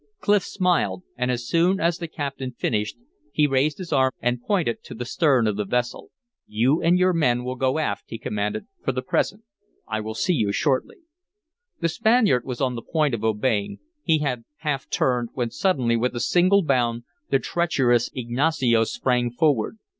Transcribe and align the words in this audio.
Clif 0.19 0.41
smiled; 0.41 1.03
and 1.15 1.29
as 1.29 1.45
soon 1.47 1.79
as 1.79 1.99
the 1.99 2.07
captain 2.07 2.53
finished 2.53 2.97
he 3.31 3.45
raised 3.45 3.77
his 3.77 3.93
arm 3.93 4.09
and 4.19 4.41
pointed 4.41 4.81
to 4.85 4.95
the 4.95 5.05
stern 5.05 5.45
of 5.45 5.57
the 5.57 5.63
vessel. 5.63 6.09
"You 6.47 6.81
and 6.81 6.97
your 6.97 7.13
men 7.13 7.43
will 7.43 7.53
go 7.55 7.77
aft," 7.77 8.05
he 8.07 8.17
commanded, 8.17 8.65
"for 8.83 8.93
the 8.93 9.03
present; 9.03 9.43
I 9.87 9.99
will 10.01 10.15
see 10.15 10.33
you 10.33 10.51
shortly." 10.51 10.97
The 11.81 11.87
Spaniard 11.89 12.45
was 12.45 12.59
on 12.59 12.73
the 12.73 12.81
point 12.81 13.13
of 13.13 13.23
obeying; 13.23 13.77
he 14.01 14.17
had 14.17 14.43
half 14.61 14.89
turned, 14.89 15.29
when 15.35 15.51
suddenly 15.51 15.95
with 15.95 16.15
a 16.15 16.19
single 16.19 16.63
bound 16.63 17.03
the 17.29 17.37
treacherous 17.37 18.09
Ignacio 18.15 18.85
sprang 18.85 19.29
forward. 19.29 19.77